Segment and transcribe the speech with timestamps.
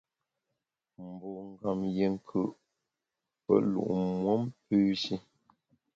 [1.07, 2.41] Mbungam yié nkù’,
[3.43, 3.81] pe lu’
[4.21, 5.15] muom pü shi.